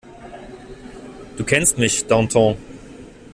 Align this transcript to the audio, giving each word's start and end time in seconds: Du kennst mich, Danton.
Du 1.37 1.43
kennst 1.43 1.77
mich, 1.77 2.07
Danton. 2.07 2.57